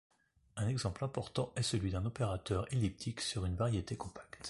Un 0.55 0.67
exemple 0.67 1.03
important 1.03 1.53
est 1.55 1.61
celui 1.61 1.91
d'un 1.91 2.05
opérateur 2.07 2.65
elliptique 2.73 3.21
sur 3.21 3.45
une 3.45 3.55
variété 3.55 3.97
compacte. 3.97 4.39